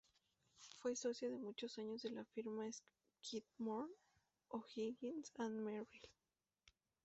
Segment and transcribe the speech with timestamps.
[0.79, 2.63] Fue socia por muchos años de la firma
[3.21, 3.93] Skidmore,
[4.49, 5.87] Owings and Merrill.